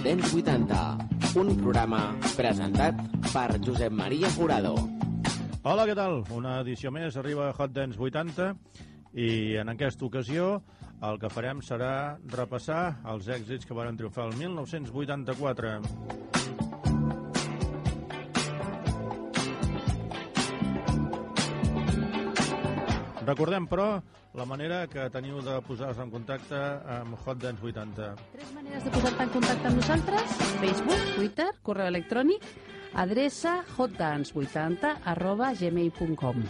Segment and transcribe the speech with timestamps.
[0.00, 0.76] Dance 80,
[1.36, 1.98] un programa
[2.32, 2.96] presentat
[3.28, 4.72] per Josep Maria Jurado.
[5.60, 6.22] Hola, què tal?
[6.32, 8.46] Una edició més arriba a Hot Dance 80
[9.12, 10.62] i en aquesta ocasió
[11.04, 15.76] el que farem serà repassar els èxits que van triomfar el 1984.
[23.26, 24.00] Recordem, però,
[24.32, 26.56] la manera que teniu de posar-vos en contacte
[26.94, 28.08] amb Hot Dance 80.
[28.32, 30.38] Tres maneres de posar-te en contacte amb nosaltres.
[30.62, 32.46] Facebook, Twitter, correu electrònic,
[33.04, 36.44] adreça hotdance80 arroba gmail.com.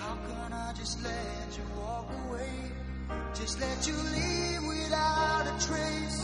[0.00, 2.56] How can I just let you walk away?
[3.34, 6.21] Just let you leave without a trace.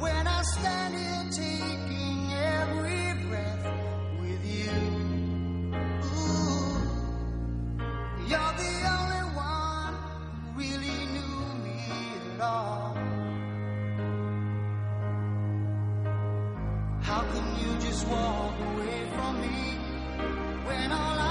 [0.00, 3.66] When I stand here taking every breath
[4.18, 4.78] with you.
[6.04, 6.74] Ooh,
[8.30, 9.94] you're the only one
[10.32, 11.78] who really knew me
[12.34, 12.96] at all.
[17.02, 19.58] How can you just walk away from me
[20.66, 21.29] when all I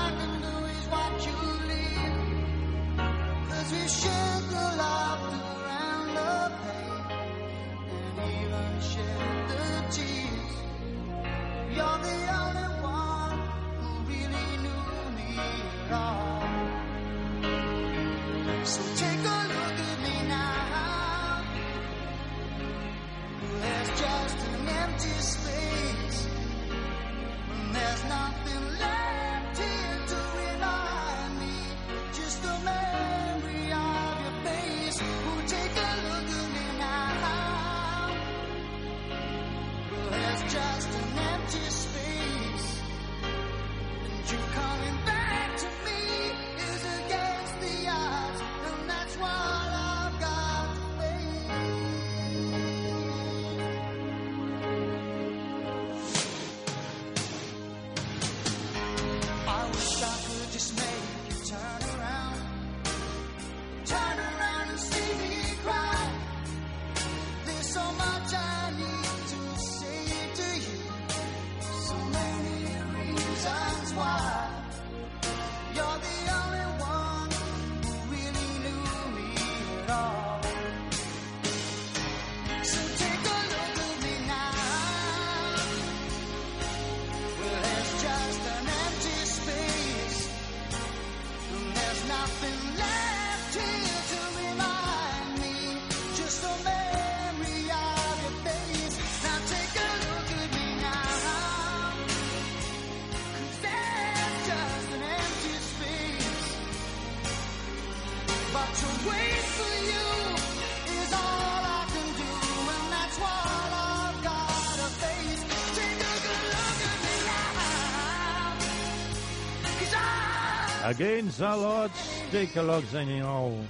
[120.89, 121.99] Against all odds,
[122.31, 123.67] take a look you.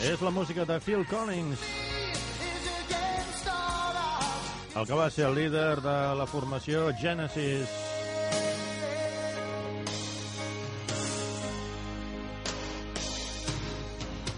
[0.00, 1.58] És la música de Phil Collins,
[4.76, 7.83] el que va ser el líder de la formació Genesis.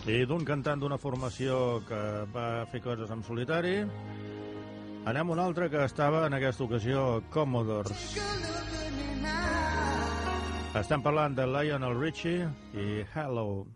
[0.07, 1.99] I d'un cantant d'una formació que
[2.31, 3.81] va fer coses en solitari,
[5.11, 7.01] anem a un altre que estava en aquesta ocasió
[7.35, 8.05] Commodores.
[10.79, 12.47] Estem parlant de Lionel Richie
[12.79, 13.67] i Hello.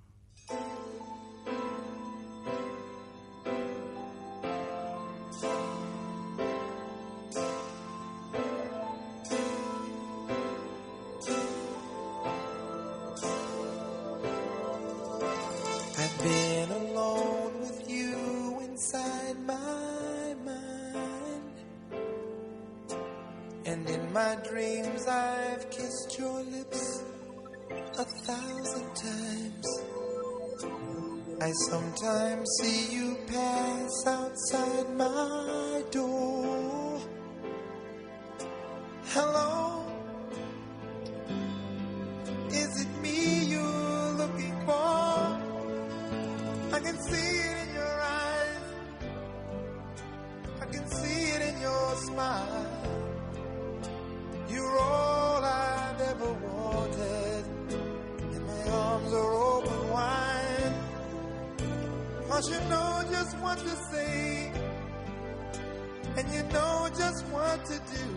[66.61, 68.09] know just what to do.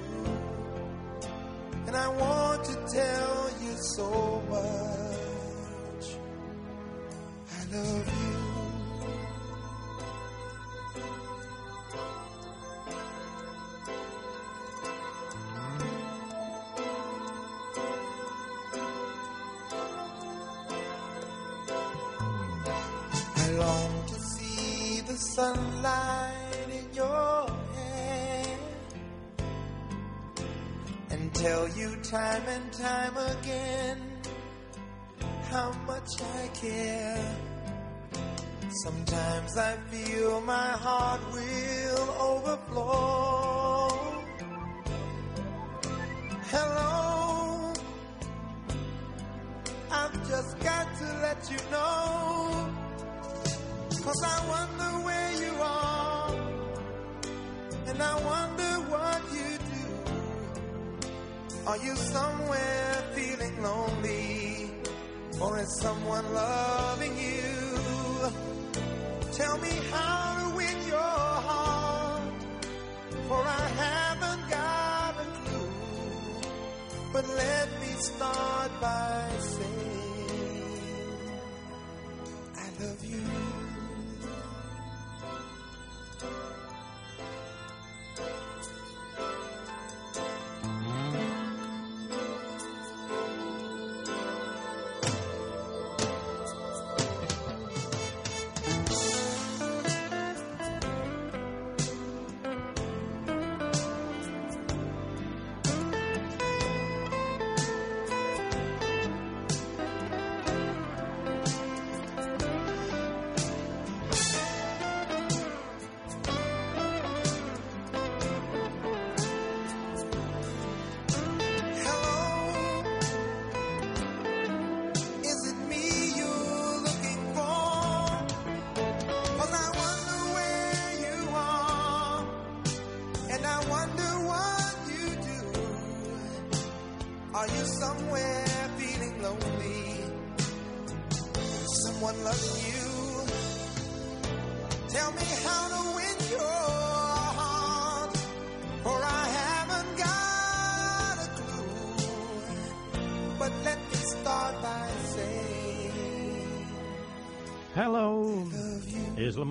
[1.87, 4.09] And I want to tell you so
[4.49, 6.05] much.
[7.57, 8.32] I love you.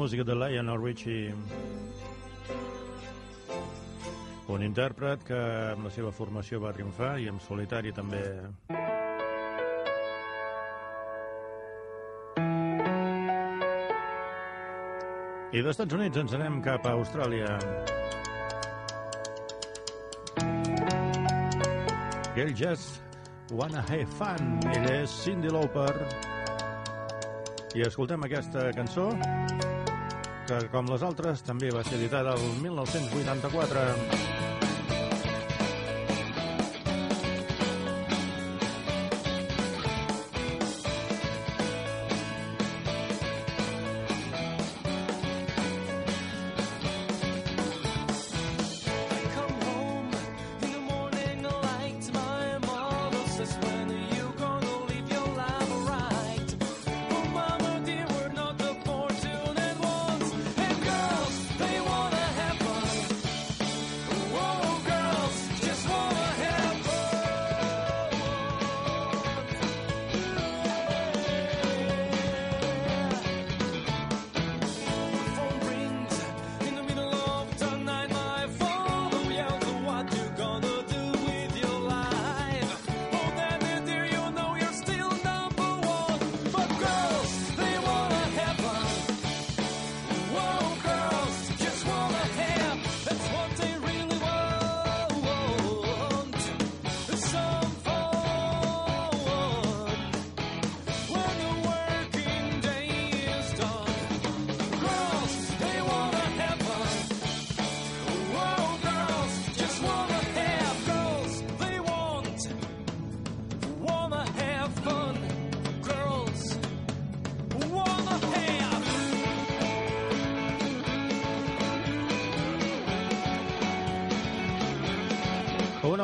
[0.03, 1.33] música de Lionel Richie,
[4.49, 5.37] un intèrpret que
[5.77, 8.23] amb la seva formació va triomfar i en solitari també.
[15.53, 17.55] I dels Estats Units ens anem cap a Austràlia.
[22.35, 22.99] Girl Just
[23.55, 24.59] Wanna Have Fun.
[24.75, 25.95] Ell és Cindy Lauper.
[27.79, 29.07] I escoltem aquesta cançó
[30.53, 34.32] que, com les altres, també va ser editada el 1984.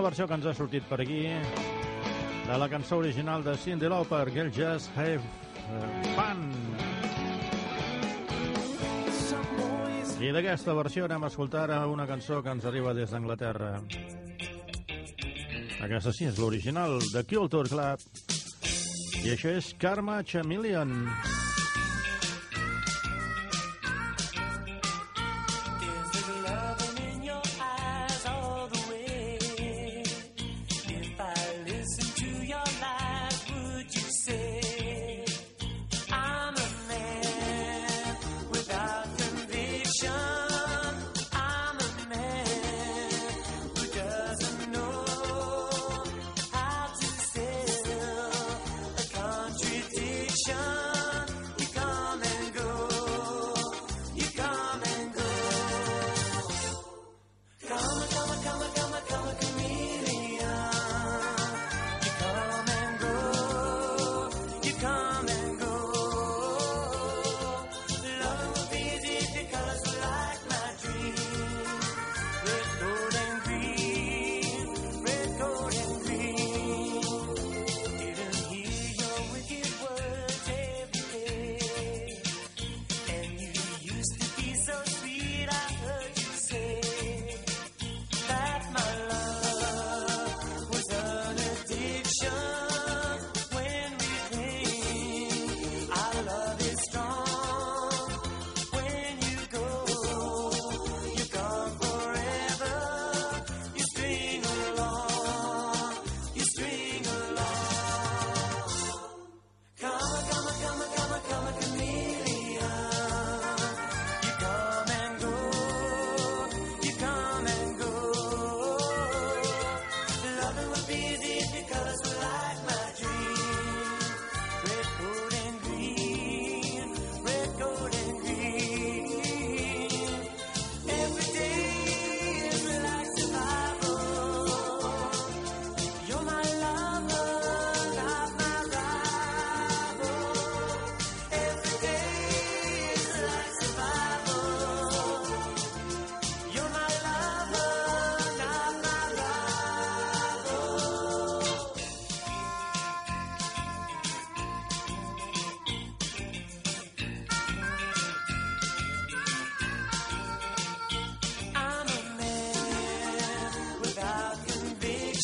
[0.08, 1.24] versió que ens ha sortit per aquí
[2.46, 5.20] de la cançó original de Cindy Lauper, Girl Just Have
[6.16, 6.40] Fun.
[10.24, 13.74] I d'aquesta versió anem a escoltar una cançó que ens arriba des d'Anglaterra.
[15.84, 18.08] Aquesta sí és l'original, de Culture Club.
[19.26, 20.96] I això és Karma Chameleon.
[20.96, 21.27] Karma Chameleon.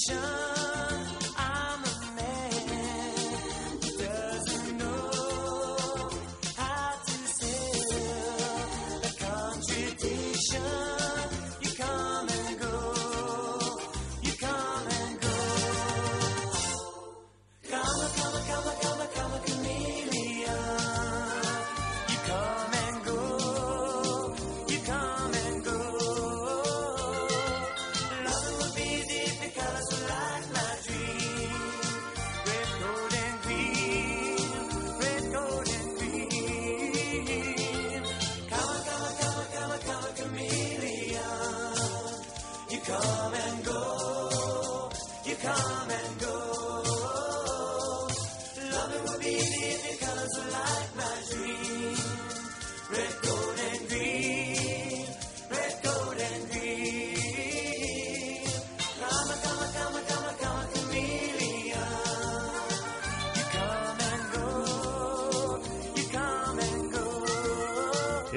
[0.06, 0.33] Nation.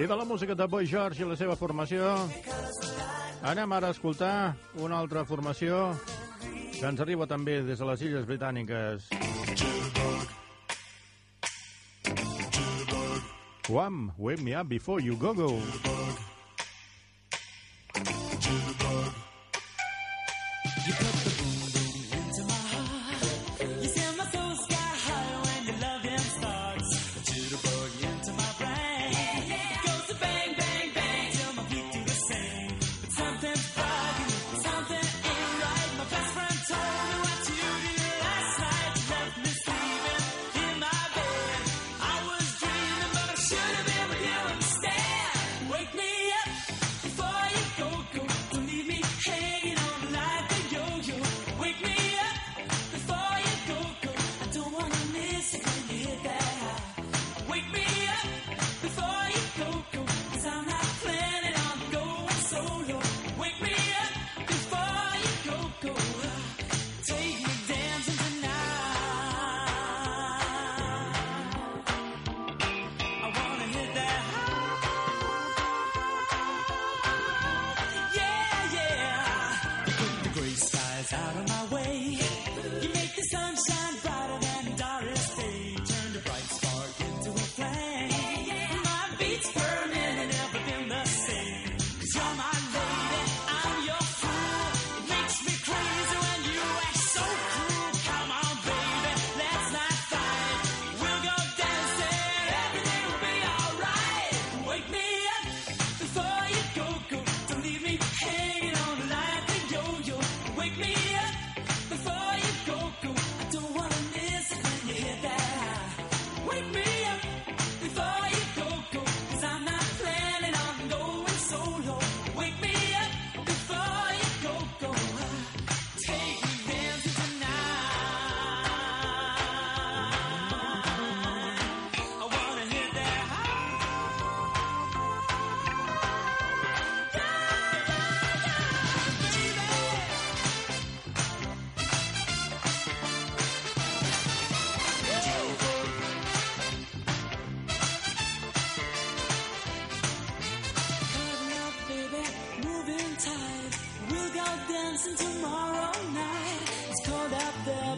[0.07, 2.13] De la música de Boy George i la seva formació,
[3.43, 5.81] anem ara a escoltar una altra formació
[6.77, 9.11] que ens arriba també des de les Illes Britàniques.
[13.67, 14.13] Wham!
[14.17, 15.96] Wake me up before you go-go.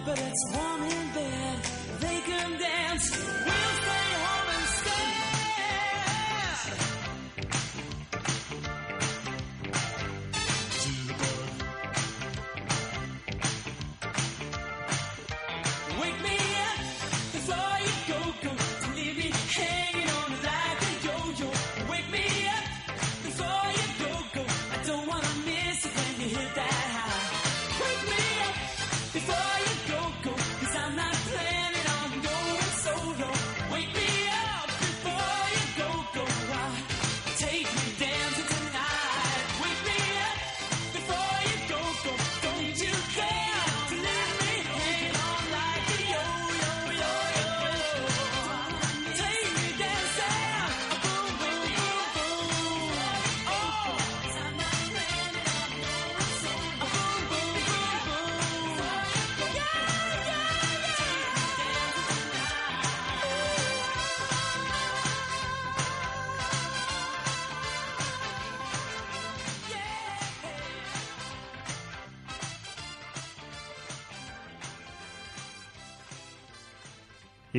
[0.09, 1.28] but it's warm in bed.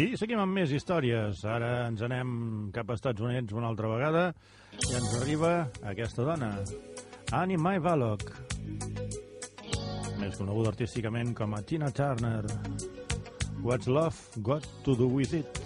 [0.01, 1.43] I seguim amb més històries.
[1.45, 2.31] Ara ens anem
[2.73, 4.23] cap a Estats Units una altra vegada
[4.73, 5.51] i ens arriba
[5.91, 6.49] aquesta dona,
[7.37, 8.31] Annie Mae Vallock,
[10.23, 12.47] més coneguda artísticament com a Tina Turner.
[13.61, 15.61] What's Love Got to Do With It?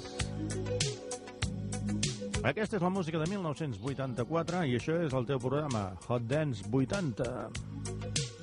[2.43, 7.31] Aquesta és la música de 1984 i això és el teu programa, Hot Dance 80.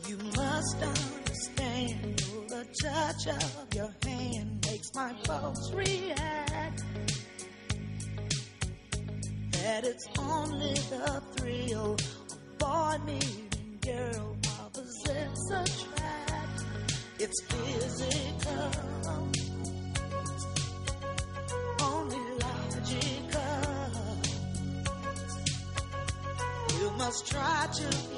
[0.08, 6.84] You must understand the touch of your hand makes my folks react.
[9.52, 16.64] That it's only the thrill of boy meeting girl opposites attract.
[17.20, 18.72] It's physical,
[21.84, 23.52] only logical.
[26.80, 28.11] You must try to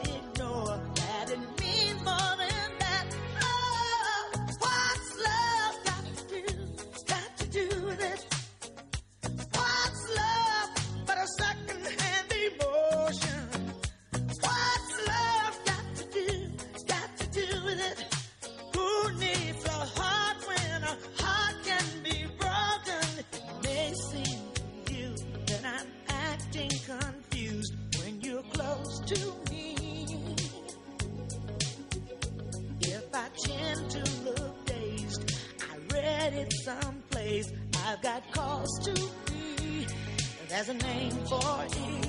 [40.65, 42.02] There's a name for it.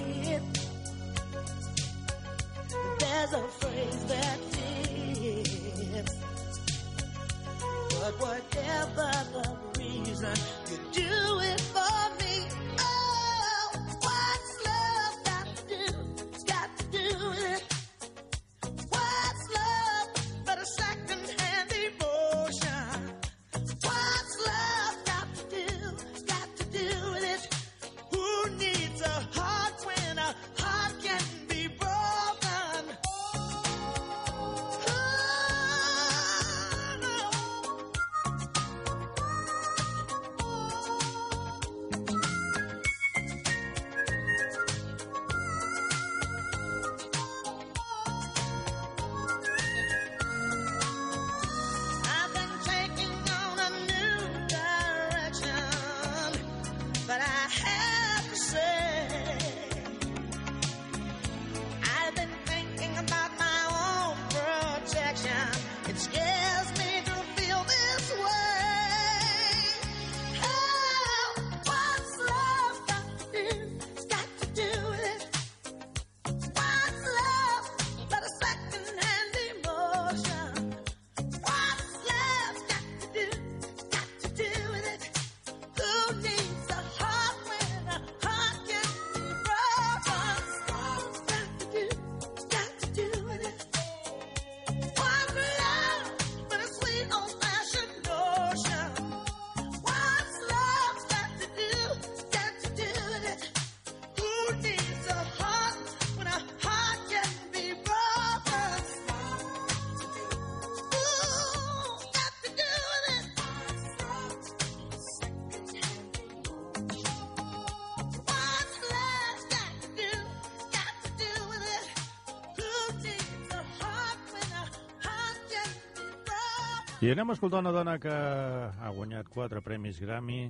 [127.05, 130.47] I anem a escoltar una dona que ha guanyat quatre premis Grammy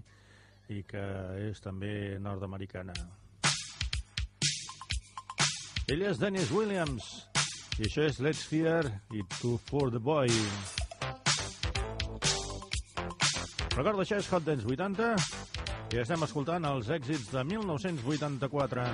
[0.70, 1.02] i que
[1.48, 2.94] és també nord-americana.
[5.90, 7.08] Ella és Dennis Williams
[7.80, 10.30] i això és Let's Fear i Two for the Boy.
[13.74, 15.10] Recorda, això és Hot Dance 80
[15.90, 18.88] i estem escoltant els èxits de 1984.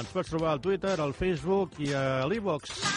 [0.00, 2.93] Ens pots trobar al Twitter, al Facebook i a l'Evox.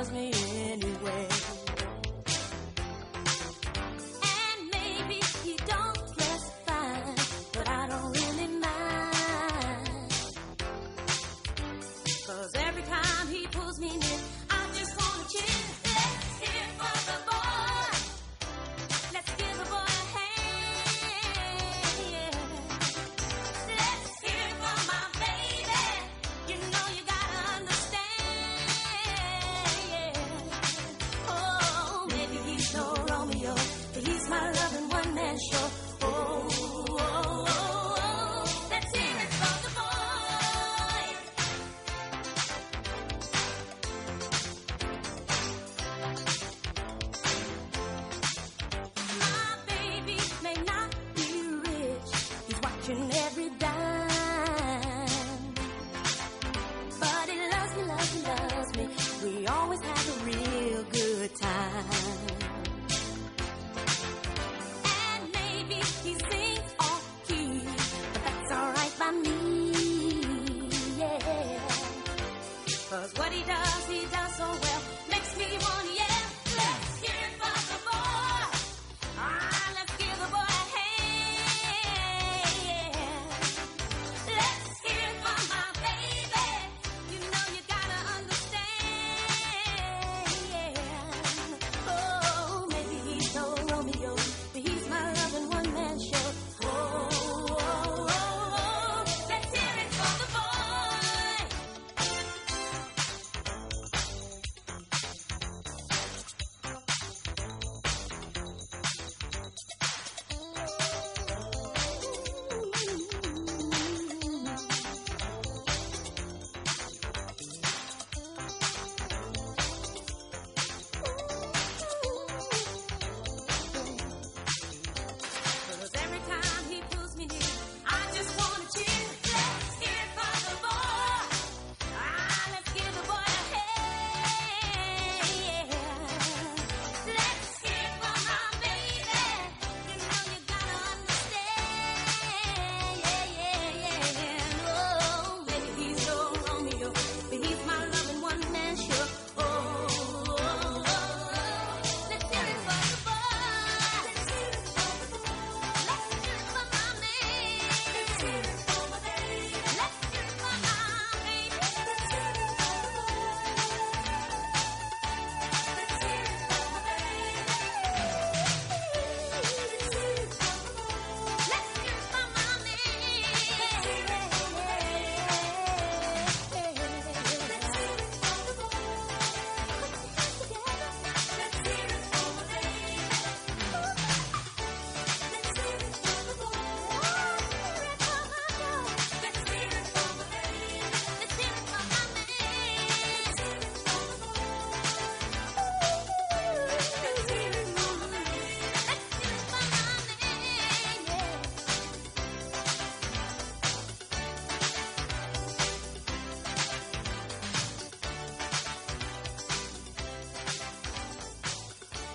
[0.00, 0.39] Tells me.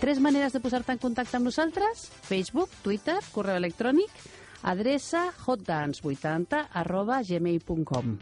[0.05, 2.03] Tres maneres de posar-te en contacte amb nosaltres?
[2.27, 4.13] Facebook, Twitter, correu electrònic,
[4.61, 8.13] adreça hotdance80 arroba gmail.com.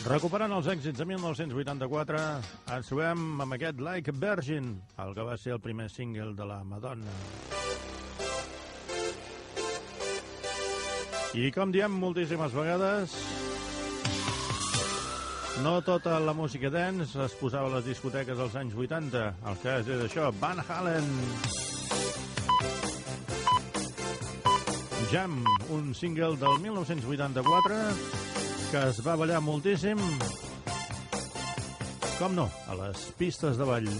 [0.00, 2.20] Recuperant els èxits de 1984,
[2.72, 4.70] ens trobem amb aquest Like Virgin,
[5.04, 7.12] el que va ser el primer single de la Madonna.
[11.36, 13.12] I com diem moltíssimes vegades,
[15.60, 19.26] no tota la música dance es posava a les discoteques als anys 80.
[19.52, 21.12] El cas és això, Van Halen.
[25.12, 25.36] Jam,
[25.76, 28.29] un single del 1984
[28.70, 29.98] que es va ballar moltíssim,
[32.20, 33.90] com no, a les pistes de ball.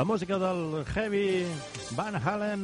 [0.00, 1.44] La música del Heavy
[1.90, 2.62] Van Halen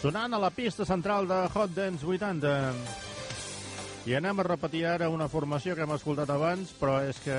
[0.00, 2.50] sonant a la pista central de Hot Dance 80.
[4.10, 7.38] I anem a repetir ara una formació que hem escoltat abans, però és que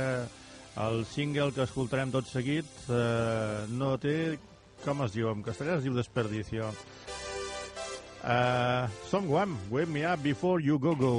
[0.85, 4.37] el single que escoltarem tot seguit eh, no té...
[4.85, 5.33] Com es diu?
[5.35, 6.71] En castellà es diu Desperdicio.
[8.23, 11.15] Uh, som Guam, Wake Me Up Before You Go Go.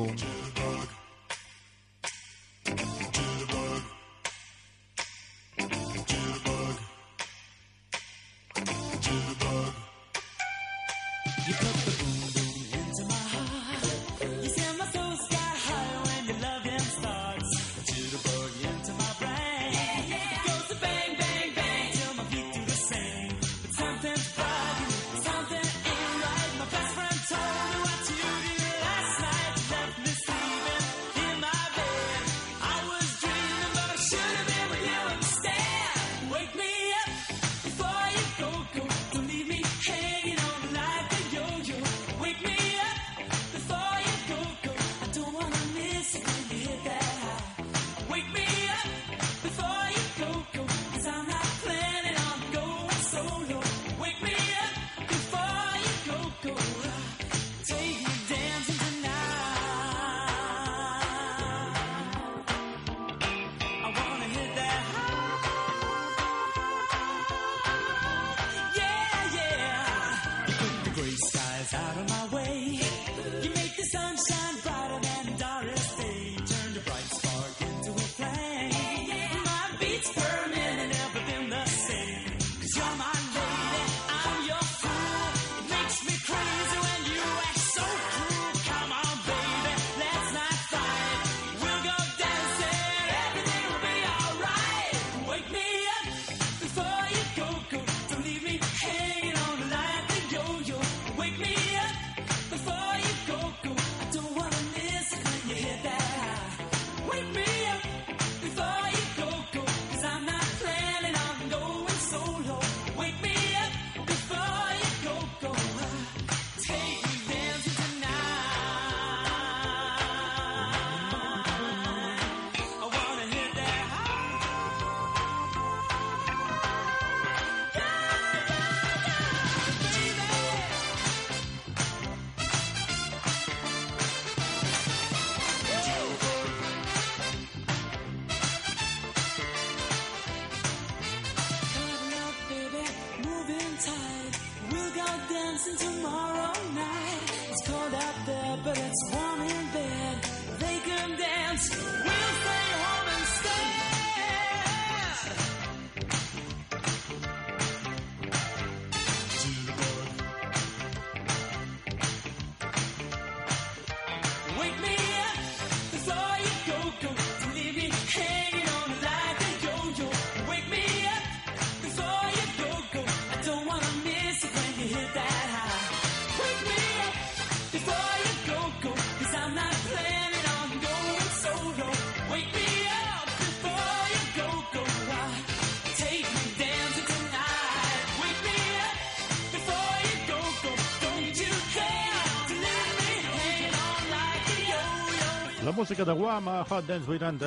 [195.79, 197.47] música de Guam a Hot Dance 80.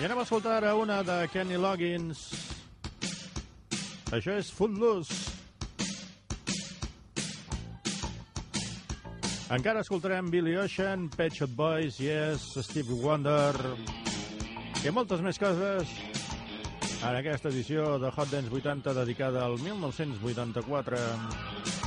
[0.00, 2.22] I anem a escoltar ara una de Kenny Loggins.
[4.16, 5.12] Això és Footloose.
[9.52, 13.52] Encara escoltarem Billy Ocean, Pet Shop Boys, Yes, Steve Wonder
[14.86, 15.92] i moltes més coses
[17.02, 21.77] en aquesta edició de Hot Dance 80 dedicada al 1984.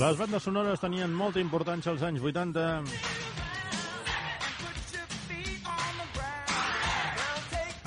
[0.00, 2.62] Les bandes sonores tenien molta importància als anys 80.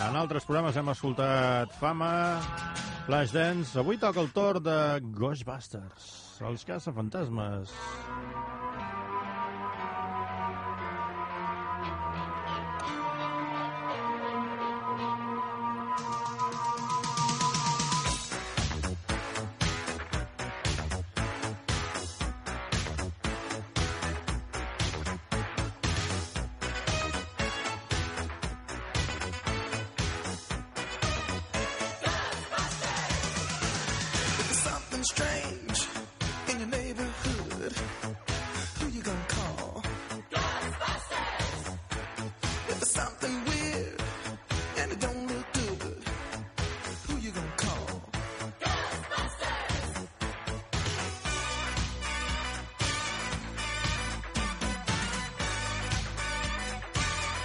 [0.03, 2.13] En altres programes hem escoltat Fama,
[3.07, 3.73] Flashdance...
[3.81, 4.77] Avui toca el torn de
[5.17, 6.13] Ghostbusters,
[6.51, 7.73] els caçafantasmes.
[7.73, 7.92] Ghostbusters.
[35.03, 35.87] something strange
[36.49, 37.73] in your neighborhood,
[38.79, 39.83] who you gonna call?
[40.31, 41.77] Ghostbusters!
[42.69, 44.01] If there's something weird
[44.79, 46.03] and it don't look good,
[47.07, 48.01] who you gonna call?
[48.61, 50.07] Ghostbusters!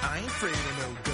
[0.03, 1.08] I ain't afraid of no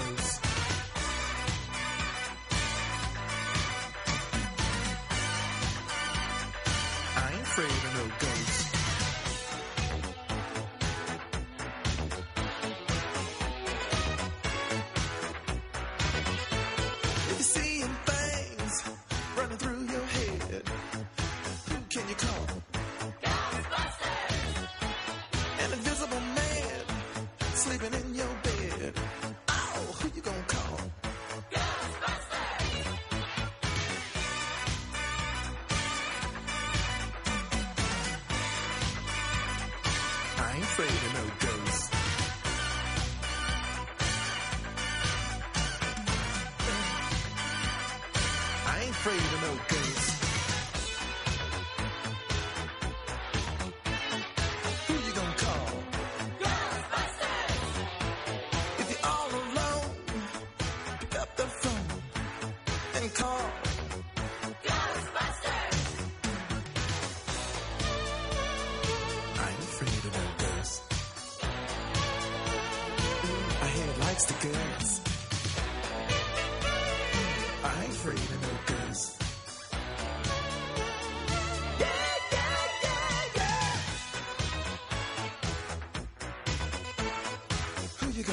[40.86, 41.23] fading.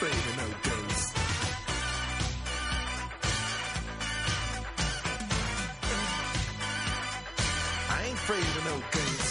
[0.00, 1.12] saving no days.
[7.88, 9.28] I ain't afraid of no days.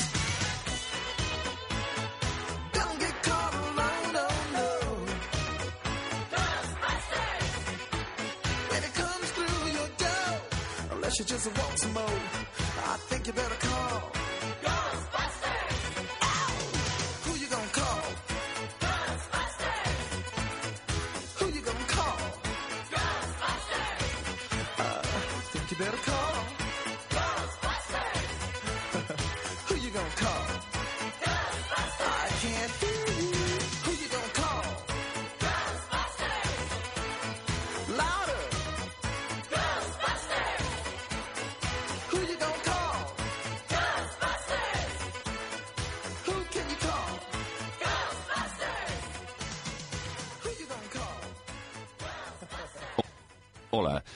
[2.78, 4.70] Don't get caught alone, oh, no, no.
[6.34, 7.54] Ghostbusters!
[8.72, 10.32] When it comes through your door,
[10.94, 12.35] unless you just want some more.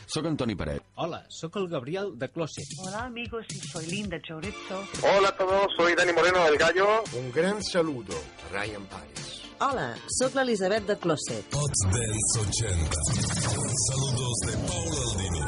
[0.10, 0.82] Soc Antoni Paret.
[0.95, 2.66] Hola, sóc el Gabriel de Closet.
[2.80, 4.84] Hola, amigos, soy Linda Chorizo.
[5.03, 7.03] Hola a todos, soy Dani Moreno del Gallo.
[7.14, 8.16] Un gran saludo,
[8.51, 9.43] Ryan Paris.
[9.60, 11.45] Hola, sóc l'Elisabet de Closet.
[11.51, 12.89] Pots Dance 80.
[13.86, 15.38] Saludos de Paula Aldini.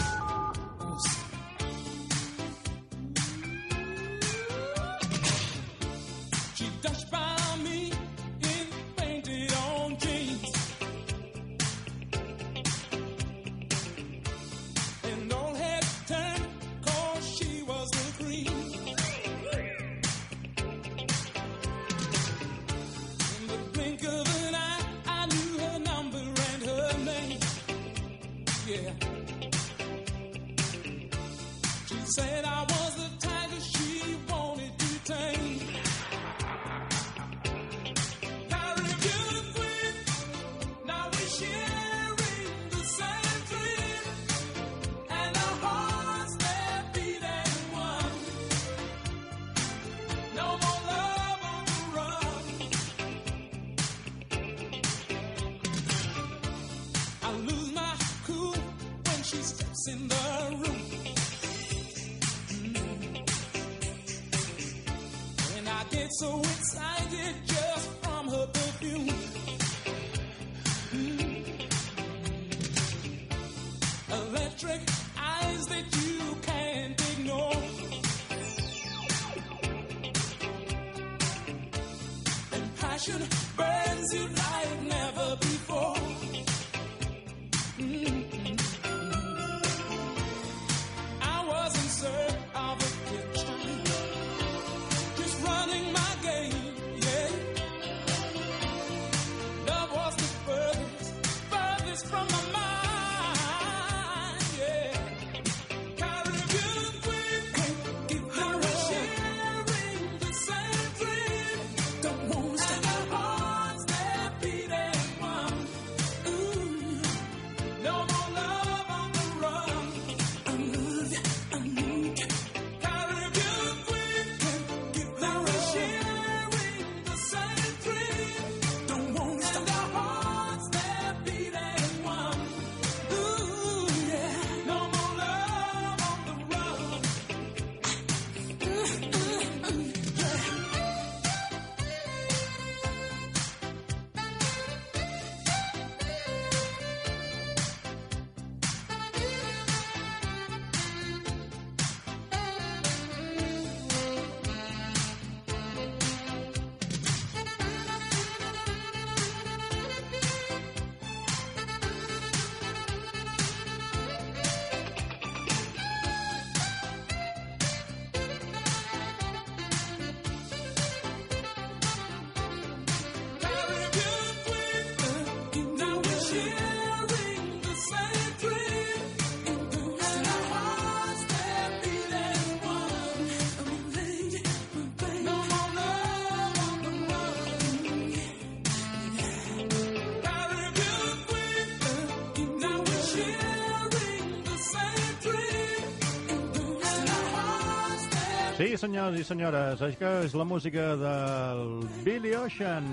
[198.81, 202.87] senyors i senyores, això és la música del Billy Ocean.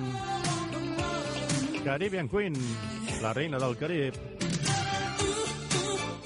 [1.84, 2.57] Caribbean Queen,
[3.22, 4.18] la reina del Carib.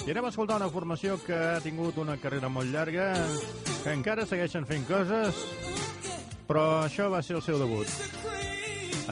[0.03, 3.13] I anem a escoltar una formació que ha tingut una carrera molt llarga,
[3.85, 5.45] que encara segueixen fent coses,
[6.49, 7.87] però això va ser el seu debut.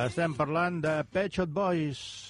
[0.09, 2.30] Estem parlant de Pet Shop Boys.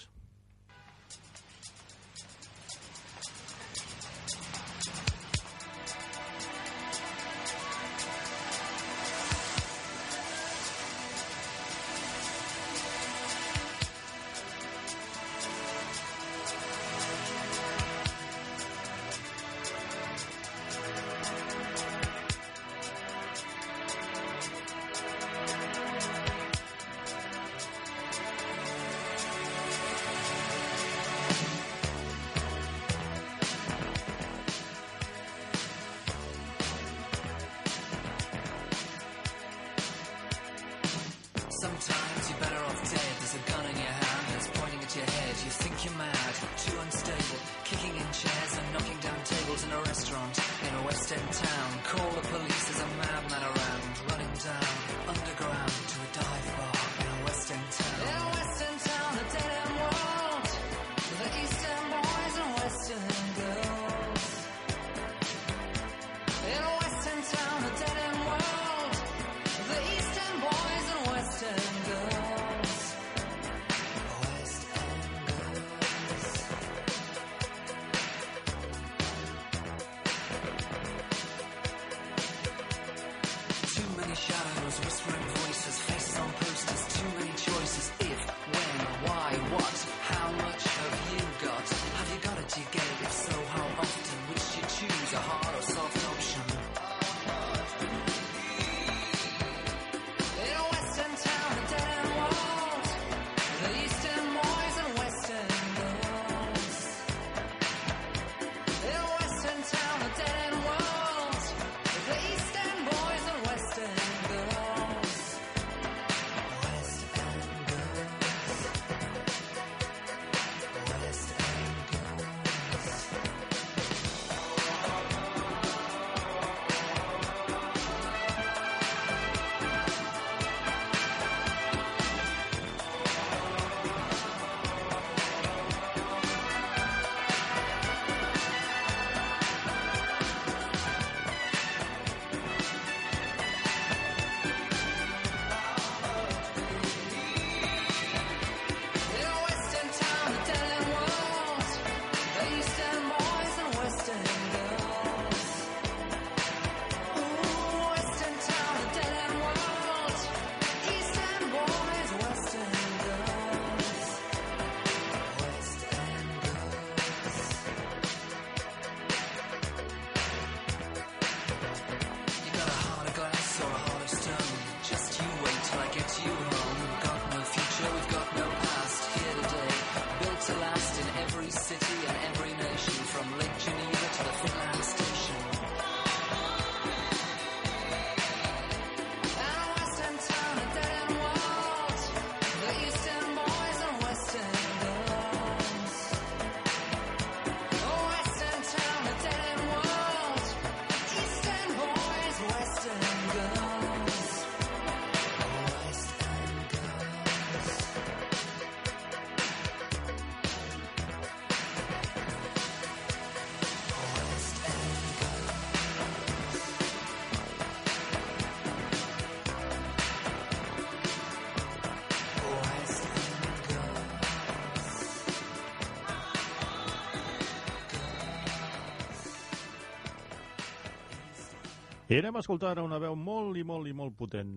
[232.11, 234.54] I anem a escoltar una veu molt i molt i molt potent.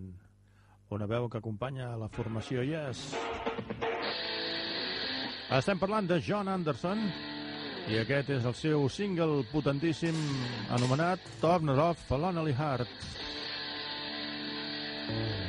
[0.90, 3.04] Una veu que acompanya la formació Yes.
[5.54, 7.06] Estem parlant de John Anderson
[7.94, 10.18] i aquest és el seu single potentíssim
[10.74, 12.90] anomenat Top Not Off, Lonely Heart.
[15.12, 15.43] Mm.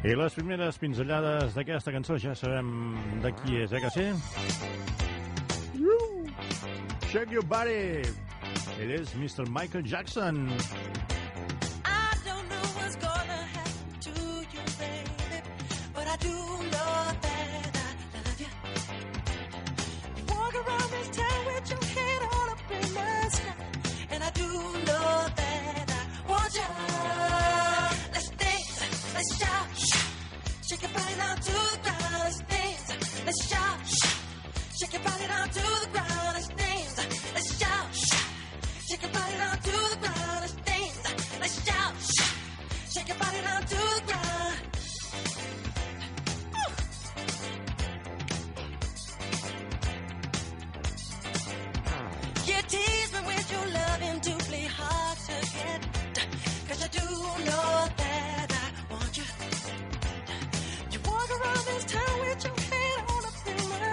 [0.00, 2.70] I les primeres pinzellades d'aquesta cançó ja sabem
[3.20, 4.06] de qui és, eh que sí?
[7.10, 8.00] Shake your body!
[8.80, 9.44] It is Mr.
[9.50, 10.48] Michael Jackson.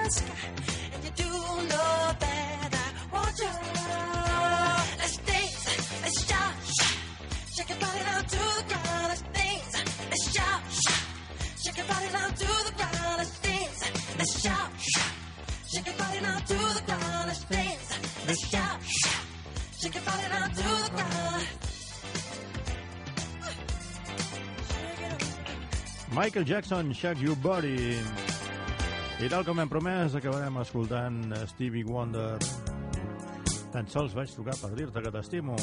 [0.07, 0.21] Let's
[5.17, 5.65] dance,
[6.01, 6.95] let's shout, shout,
[11.57, 13.17] shake your body down to the ground.
[13.17, 13.83] Let's dance,
[14.17, 14.71] let's shout,
[15.67, 17.27] shake your body down to the ground.
[17.27, 17.91] Let's dance,
[18.27, 18.81] let's shout,
[19.81, 21.47] shake your body down to the ground.
[26.13, 27.99] Michael Jackson, Shake Your Body.
[29.17, 32.37] I tal com hem promès, acabarem escoltant Stevie Wonder.
[33.73, 35.55] Tan sols vaig trucar per dir-te que t'estimo.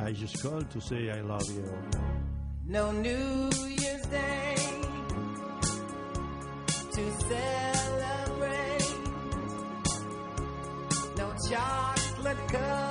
[0.00, 1.68] I just called to say I love you.
[2.64, 4.56] No New Year's Day
[6.96, 8.88] to celebrate.
[11.18, 12.87] No chocolate covered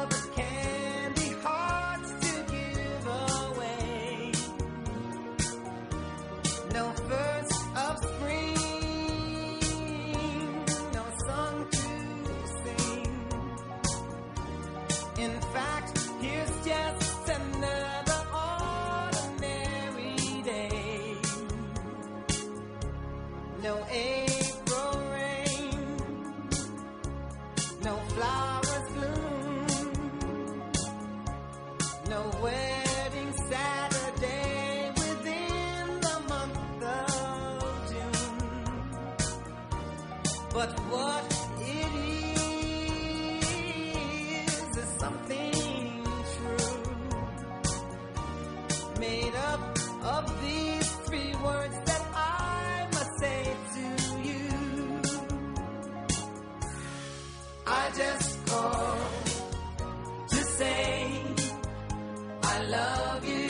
[62.57, 63.49] I love you.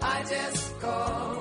[0.00, 1.35] I just call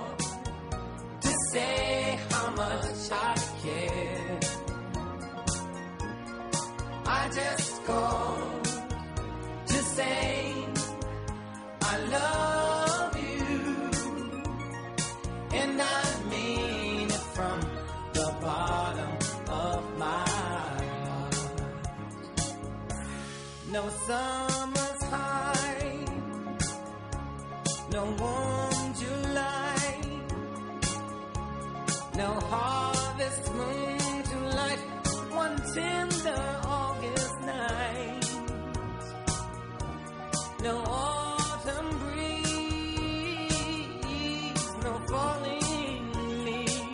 [32.18, 34.80] no harvest moon to light
[35.32, 38.26] one tender August night.
[40.62, 42.56] No autumn breeze,
[44.84, 46.06] no falling
[46.46, 46.88] leaf,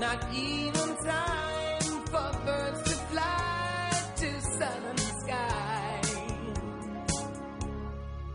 [0.00, 4.28] not even time for birds to fly to
[4.58, 6.16] southern skies.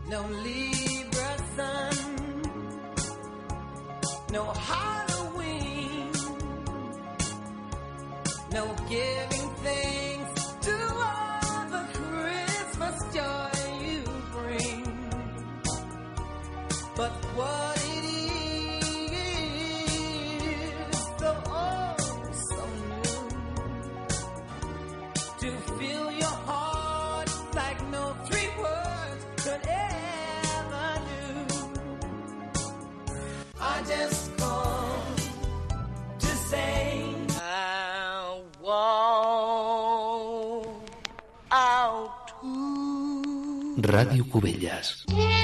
[0.08, 0.71] No Libra
[4.32, 5.01] no Halloween,
[43.92, 45.41] Ràdio Cubelles.